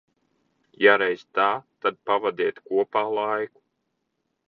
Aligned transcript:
Ja 0.85 0.95
reiz 1.01 1.21
tā, 1.39 1.47
tad 1.85 2.01
pavadiet 2.11 2.65
kopā 2.73 3.07
laiku. 3.21 3.59